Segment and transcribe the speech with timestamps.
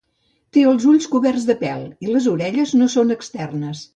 [0.55, 3.87] Té els ulls coberts de pèl i les orelles no són externes.